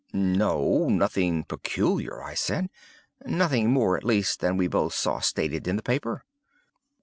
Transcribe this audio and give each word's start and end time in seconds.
"No, 0.13 0.89
nothing 0.89 1.43
peculiar," 1.43 2.23
I 2.23 2.33
said; 2.33 2.71
"nothing 3.23 3.69
more, 3.71 3.95
at 3.97 4.03
least, 4.03 4.39
than 4.39 4.57
we 4.57 4.67
both 4.67 4.95
saw 4.95 5.19
stated 5.19 5.67
in 5.67 5.75
the 5.75 5.83
paper." 5.83 6.25